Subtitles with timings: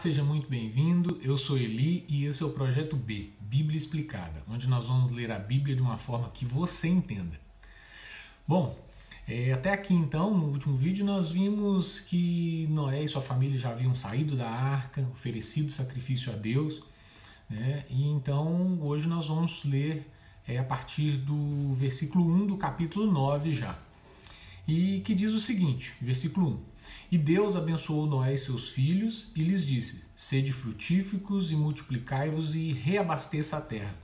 [0.00, 1.20] seja muito bem-vindo.
[1.22, 5.30] Eu sou Eli e esse é o projeto B, Bíblia Explicada, onde nós vamos ler
[5.30, 7.38] a Bíblia de uma forma que você entenda.
[8.48, 8.74] Bom,
[9.28, 13.72] é, até aqui então, no último vídeo, nós vimos que Noé e sua família já
[13.72, 16.82] haviam saído da arca, oferecido sacrifício a Deus,
[17.50, 17.84] né?
[17.90, 20.10] e então hoje nós vamos ler
[20.48, 23.78] é, a partir do versículo 1 do capítulo 9 já.
[24.72, 26.58] E que diz o seguinte, versículo 1.
[27.10, 32.72] E Deus abençoou Noé e seus filhos e lhes disse: Sede frutíficos e multiplicai-vos e
[32.72, 33.96] reabasteça a terra.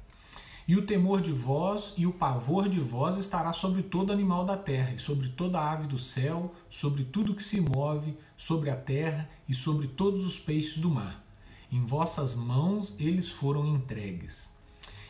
[0.66, 4.56] E o temor de vós e o pavor de vós estará sobre todo animal da
[4.56, 9.30] terra, e sobre toda ave do céu, sobre tudo que se move, sobre a terra
[9.48, 11.24] e sobre todos os peixes do mar.
[11.70, 14.50] Em vossas mãos eles foram entregues.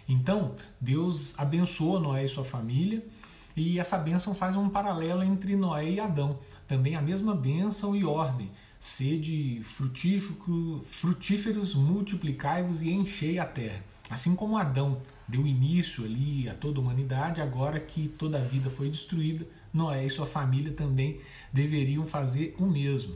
[0.06, 3.02] Então, Deus abençoou Noé e sua família,
[3.56, 6.39] e essa bênção faz um paralelo entre Noé e Adão.
[6.69, 8.50] Também a mesma bênção e ordem.
[8.78, 13.83] Sede frutíferos, multiplicai-vos e enchei a terra.
[14.11, 18.69] Assim como Adão deu início ali a toda a humanidade, agora que toda a vida
[18.69, 21.20] foi destruída, Noé e sua família também
[21.52, 23.14] deveriam fazer o mesmo.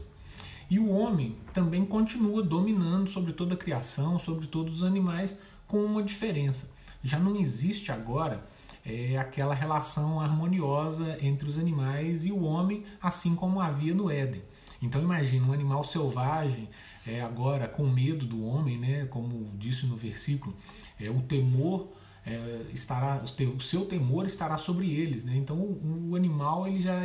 [0.69, 5.37] E o homem também continua dominando sobre toda a criação, sobre todos os animais,
[5.67, 6.71] com uma diferença.
[7.03, 8.43] Já não existe agora
[8.85, 14.43] é, aquela relação harmoniosa entre os animais e o homem, assim como havia no Éden.
[14.81, 16.69] Então imagine um animal selvagem
[17.05, 20.55] é, agora com medo do homem, né, como disse no versículo,
[20.99, 21.89] é, o temor
[22.25, 23.23] é, estará,
[23.55, 25.35] o seu temor estará sobre eles, né?
[25.35, 27.01] Então o, o animal ele já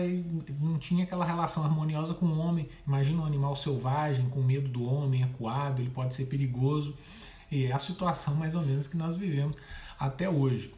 [0.60, 2.68] não tinha aquela relação harmoniosa com o homem.
[2.86, 6.94] Imagina um animal selvagem com medo do homem, acuado, ele pode ser perigoso.
[7.50, 9.56] E é a situação mais ou menos que nós vivemos
[9.98, 10.74] até hoje.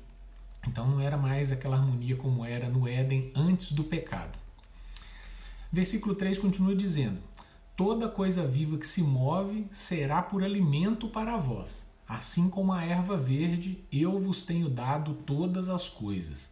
[0.69, 4.39] Então não era mais aquela harmonia como era no Éden antes do pecado.
[5.73, 7.19] Versículo 3 continua dizendo:
[7.75, 11.87] Toda coisa viva que se move será por alimento para vós.
[12.07, 16.51] Assim como a erva verde, eu vos tenho dado todas as coisas.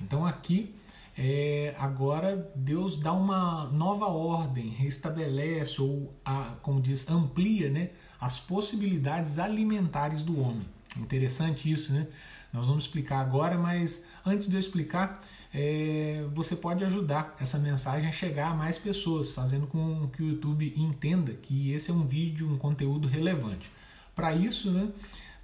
[0.00, 0.74] Então aqui,
[1.16, 8.38] é, agora Deus dá uma nova ordem, restabelece ou, a, como diz, amplia né, as
[8.38, 10.66] possibilidades alimentares do homem.
[10.96, 12.08] Interessante isso, né?
[12.52, 15.20] Nós vamos explicar agora, mas antes de eu explicar,
[15.54, 20.28] é, você pode ajudar essa mensagem a chegar a mais pessoas, fazendo com que o
[20.28, 23.70] YouTube entenda que esse é um vídeo, um conteúdo relevante.
[24.14, 24.88] Para isso, né,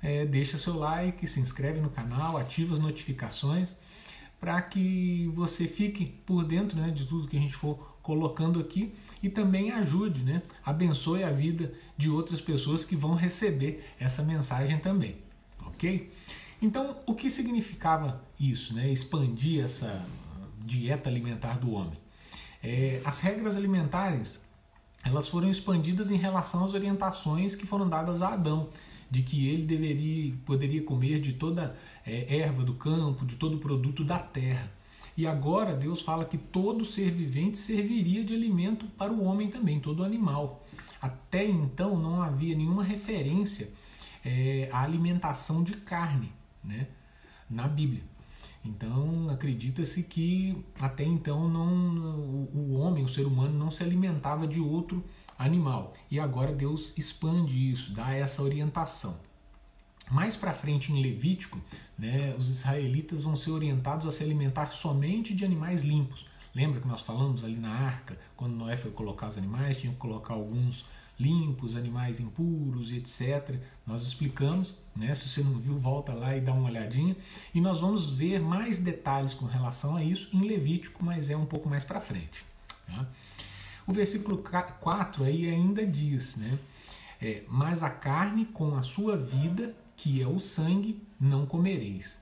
[0.03, 3.77] é, deixa seu like, se inscreve no canal, ativa as notificações
[4.41, 8.95] para que você fique por dentro né, de tudo que a gente for colocando aqui
[9.23, 14.79] e também ajude, né, abençoe a vida de outras pessoas que vão receber essa mensagem
[14.79, 15.17] também,
[15.65, 16.13] ok?
[16.61, 18.91] Então, o que significava isso, né?
[18.91, 20.05] expandir essa
[20.65, 21.99] dieta alimentar do homem?
[22.63, 24.45] É, as regras alimentares
[25.05, 28.69] elas foram expandidas em relação às orientações que foram dadas a Adão,
[29.09, 34.03] de que ele deveria, poderia comer de toda é, erva do campo, de todo produto
[34.03, 34.73] da terra.
[35.17, 39.79] E agora Deus fala que todo ser vivente serviria de alimento para o homem também,
[39.79, 40.67] todo animal.
[41.01, 43.71] Até então não havia nenhuma referência
[44.25, 46.33] é, à alimentação de carne
[46.67, 46.89] né,
[47.49, 48.03] na Bíblia.
[48.65, 54.61] Então acredita-se que até então não, o, homem, o ser humano, não se alimentava de
[54.61, 55.05] outro
[55.39, 55.95] animal.
[56.11, 59.19] E agora Deus expande isso, dá essa orientação.
[60.11, 61.61] Mais para frente em Levítico,
[61.99, 66.27] né, os israelitas vão ser orientados a se alimentar somente de animais limpos.
[66.55, 69.99] Lembra que nós falamos ali na arca, quando Noé foi colocar os animais, tinha que
[69.99, 70.87] colocar alguns
[71.19, 73.59] limpos, animais impuros etc.
[73.87, 75.15] Nós explicamos, né?
[75.15, 77.17] Se você não viu, volta lá e dá uma olhadinha.
[77.55, 81.47] E nós vamos ver mais detalhes com relação a isso em Levítico, mas é um
[81.47, 82.45] pouco mais para frente.
[82.87, 83.07] Tá?
[83.87, 86.59] O versículo 4 aí ainda diz, né?
[87.21, 92.19] É, mas a carne com a sua vida, que é o sangue, não comereis.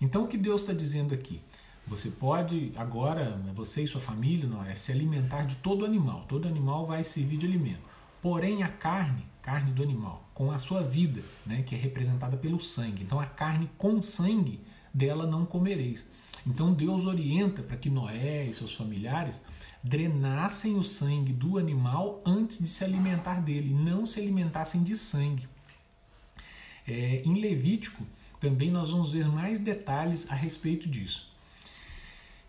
[0.00, 1.40] Então o que Deus está dizendo aqui?
[1.86, 6.24] Você pode agora, você e sua família, não é, se alimentar de todo animal.
[6.28, 7.82] Todo animal vai servir de alimento.
[8.20, 12.60] Porém, a carne, carne do animal, com a sua vida, né, que é representada pelo
[12.60, 13.04] sangue.
[13.04, 14.58] Então, a carne com sangue
[14.92, 16.04] dela não comereis.
[16.44, 19.40] Então, Deus orienta para que Noé e seus familiares
[19.84, 25.48] drenassem o sangue do animal antes de se alimentar dele, não se alimentassem de sangue.
[26.88, 28.04] É, em Levítico,
[28.40, 31.30] também nós vamos ver mais detalhes a respeito disso.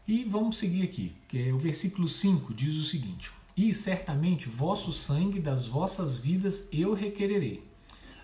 [0.07, 4.91] E vamos seguir aqui, que é o versículo 5 diz o seguinte: e certamente vosso
[4.91, 7.71] sangue das vossas vidas eu requererei.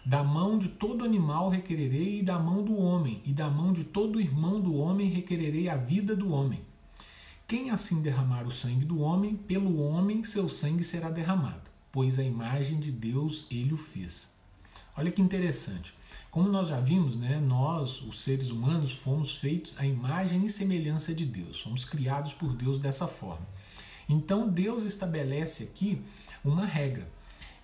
[0.09, 3.83] Da mão de todo animal requererei, e da mão do homem, e da mão de
[3.83, 6.61] todo irmão do homem requererei a vida do homem.
[7.47, 12.23] Quem assim derramar o sangue do homem, pelo homem seu sangue será derramado, pois a
[12.23, 14.33] imagem de Deus ele o fez.
[14.97, 15.93] Olha que interessante.
[16.31, 21.13] Como nós já vimos, né, nós, os seres humanos, fomos feitos à imagem e semelhança
[21.13, 21.61] de Deus.
[21.61, 23.47] Fomos criados por Deus dessa forma.
[24.09, 26.01] Então Deus estabelece aqui
[26.43, 27.07] uma regra,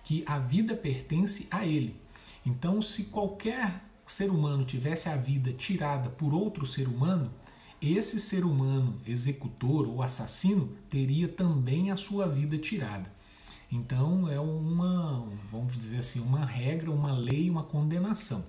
[0.04, 2.05] que a vida pertence a Ele.
[2.46, 7.30] Então, se qualquer ser humano tivesse a vida tirada por outro ser humano,
[7.82, 13.12] esse ser humano executor ou assassino teria também a sua vida tirada.
[13.70, 18.44] Então é uma, vamos dizer assim, uma regra, uma lei, uma condenação.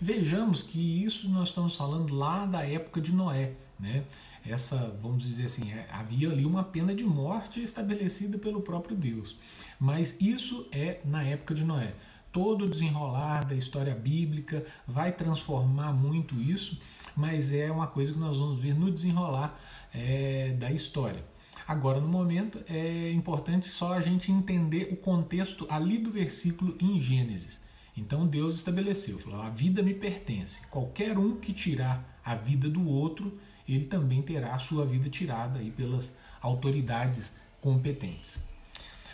[0.00, 4.04] Vejamos que isso nós estamos falando lá da época de Noé, né?
[4.46, 9.36] Essa, vamos dizer assim, é, havia ali uma pena de morte estabelecida pelo próprio Deus.
[9.78, 11.94] Mas isso é na época de Noé.
[12.32, 16.78] Todo o desenrolar da história bíblica vai transformar muito isso,
[17.16, 19.58] mas é uma coisa que nós vamos ver no desenrolar
[19.94, 21.24] é, da história.
[21.66, 27.00] Agora, no momento, é importante só a gente entender o contexto ali do versículo em
[27.00, 27.62] Gênesis.
[27.98, 30.66] Então Deus estabeleceu, falou: a vida me pertence.
[30.68, 33.38] Qualquer um que tirar a vida do outro,
[33.68, 38.38] ele também terá a sua vida tirada aí pelas autoridades competentes.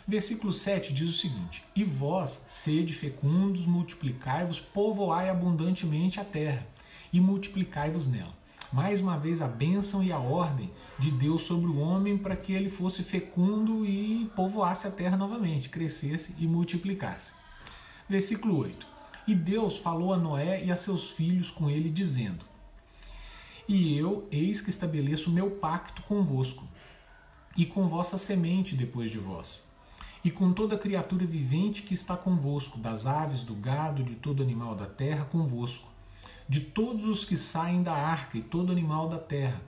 [0.06, 6.66] Versículo 7 diz o seguinte: E vós, sede fecundos, multiplicai-vos, povoai abundantemente a terra,
[7.12, 10.68] e multiplicai-vos nela mais uma vez a bênção e a ordem
[10.98, 15.68] de Deus sobre o homem para que ele fosse fecundo e povoasse a terra novamente,
[15.68, 17.34] crescesse e multiplicasse.
[18.08, 18.84] Versículo 8:
[19.28, 22.44] E Deus falou a Noé e a seus filhos com ele, dizendo:
[23.68, 26.66] E eu, eis que estabeleço meu pacto convosco,
[27.56, 29.70] e com vossa semente depois de vós,
[30.24, 34.74] e com toda criatura vivente que está convosco, das aves, do gado, de todo animal
[34.74, 35.94] da terra convosco
[36.48, 39.60] de todos os que saem da arca e todo animal da terra.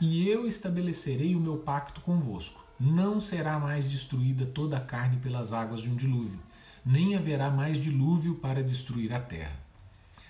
[0.00, 2.64] E eu estabelecerei o meu pacto convosco.
[2.78, 6.40] Não será mais destruída toda a carne pelas águas de um dilúvio,
[6.84, 9.60] nem haverá mais dilúvio para destruir a terra.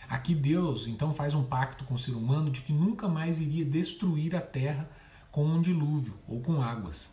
[0.08, 3.64] Aqui Deus então faz um pacto com o ser humano de que nunca mais iria
[3.64, 4.88] destruir a terra
[5.30, 7.10] com um dilúvio ou com águas.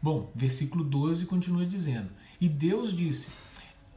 [0.00, 2.10] Bom, versículo 12 continua dizendo:
[2.40, 3.30] E Deus disse: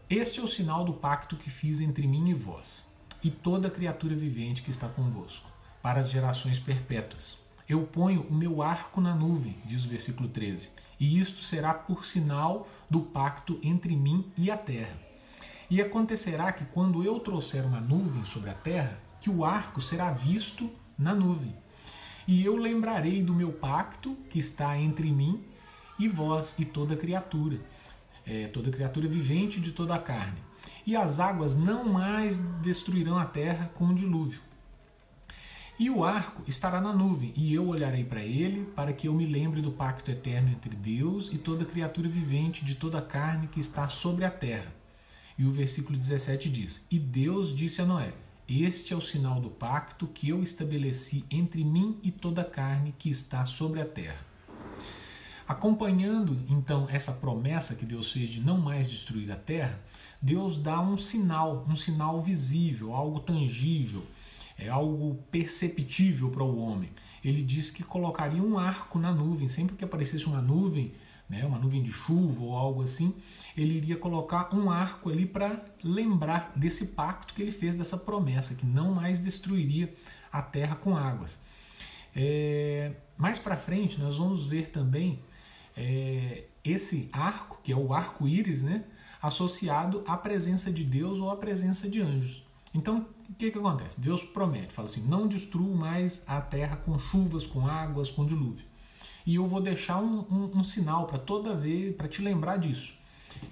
[0.10, 2.88] Este é o sinal do pacto que fiz entre mim e vós
[3.24, 5.50] e toda criatura vivente que está convosco,
[5.82, 7.38] para as gerações perpétuas.
[7.68, 12.06] Eu ponho o meu arco na nuvem, diz o versículo 13, e isto será por
[12.06, 14.98] sinal do pacto entre mim e a terra.
[15.70, 20.12] E acontecerá que quando eu trouxer uma nuvem sobre a terra, que o arco será
[20.12, 21.56] visto na nuvem.
[22.28, 25.44] E eu lembrarei do meu pacto que está entre mim
[26.00, 27.60] e vós e toda criatura,
[28.26, 30.50] é, toda criatura vivente de toda a carne
[30.90, 34.42] e as águas não mais destruirão a terra com o dilúvio.
[35.78, 39.26] E o arco estará na nuvem, e eu olharei para ele, para que eu me
[39.26, 43.60] lembre do pacto eterno entre Deus e toda criatura vivente de toda a carne que
[43.60, 44.74] está sobre a terra.
[45.38, 48.12] E o versículo 17 diz: E Deus disse a Noé:
[48.48, 52.96] Este é o sinal do pacto que eu estabeleci entre mim e toda a carne
[52.98, 54.29] que está sobre a terra.
[55.50, 59.82] Acompanhando então essa promessa que Deus fez de não mais destruir a terra,
[60.22, 64.06] Deus dá um sinal, um sinal visível, algo tangível,
[64.60, 66.92] é algo perceptível para o homem.
[67.26, 70.94] Ele diz que colocaria um arco na nuvem, sempre que aparecesse uma nuvem,
[71.28, 73.16] né, uma nuvem de chuva ou algo assim,
[73.58, 78.54] ele iria colocar um arco ali para lembrar desse pacto que ele fez, dessa promessa,
[78.54, 79.92] que não mais destruiria
[80.32, 81.42] a terra com águas.
[82.16, 85.20] É, mais para frente, nós vamos ver também
[85.80, 88.84] é, esse arco, que é o arco-íris, né,
[89.22, 92.44] associado à presença de Deus ou à presença de anjos.
[92.76, 94.02] Então, o que, que acontece?
[94.02, 98.66] Deus promete, fala assim: não destruo mais a terra com chuvas, com águas, com dilúvio.
[99.26, 102.94] E eu vou deixar um, um, um sinal para toda vez, para te lembrar disso.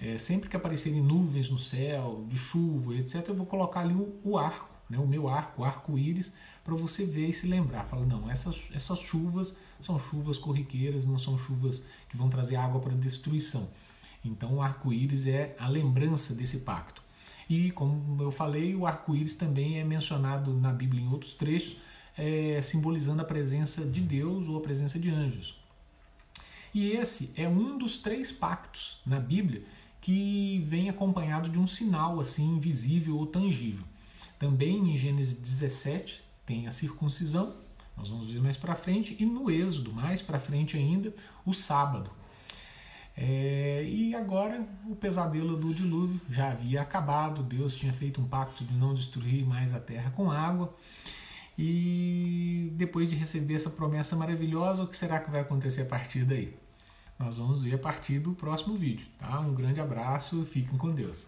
[0.02, 4.20] É, sempre que aparecerem nuvens no céu, de chuva, etc., eu vou colocar ali o,
[4.24, 7.86] o arco, né, o meu arco, o arco-íris, para você ver e se lembrar.
[7.86, 12.82] Fala, não, essas, essas chuvas são chuvas corriqueiras, não são chuvas que vão trazer água
[12.82, 13.70] para destruição.
[14.24, 17.02] Então o arco-íris é a lembrança desse pacto.
[17.50, 21.78] E como eu falei, o arco-íris também é mencionado na Bíblia em outros trechos,
[22.18, 25.58] é, simbolizando a presença de Deus ou a presença de anjos.
[26.74, 29.64] E esse é um dos três pactos na Bíblia
[30.02, 33.86] que vem acompanhado de um sinal assim visível ou tangível.
[34.40, 37.56] Também em Gênesis 17 tem a circuncisão,
[37.96, 41.14] nós vamos ver mais para frente, e no Êxodo, mais para frente ainda,
[41.46, 42.12] o sábado.
[43.16, 48.64] É, e agora o pesadelo do dilúvio já havia acabado, Deus tinha feito um pacto
[48.64, 50.74] de não destruir mais a terra com água.
[51.58, 56.24] E depois de receber essa promessa maravilhosa, o que será que vai acontecer a partir
[56.24, 56.54] daí?
[57.18, 59.40] nós vamos ver a partir do próximo vídeo, tá?
[59.40, 61.28] Um grande abraço, fiquem com Deus.